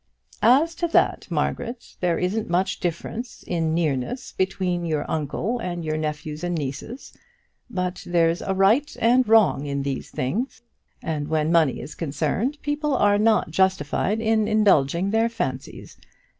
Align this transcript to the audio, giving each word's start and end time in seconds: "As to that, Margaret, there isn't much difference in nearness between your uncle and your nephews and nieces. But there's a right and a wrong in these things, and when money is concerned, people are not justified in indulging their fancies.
"As 0.41 0.73
to 0.81 0.87
that, 0.87 1.27
Margaret, 1.29 1.95
there 1.99 2.17
isn't 2.17 2.49
much 2.49 2.79
difference 2.79 3.43
in 3.45 3.75
nearness 3.75 4.31
between 4.31 4.83
your 4.83 5.05
uncle 5.07 5.59
and 5.59 5.85
your 5.85 5.95
nephews 5.95 6.43
and 6.43 6.55
nieces. 6.57 7.15
But 7.69 8.01
there's 8.07 8.41
a 8.41 8.55
right 8.55 8.97
and 8.99 9.23
a 9.25 9.29
wrong 9.29 9.67
in 9.67 9.83
these 9.83 10.09
things, 10.09 10.63
and 11.03 11.27
when 11.27 11.51
money 11.51 11.79
is 11.79 11.93
concerned, 11.93 12.57
people 12.63 12.95
are 12.97 13.19
not 13.19 13.51
justified 13.51 14.19
in 14.19 14.47
indulging 14.47 15.11
their 15.11 15.29
fancies. 15.29 15.99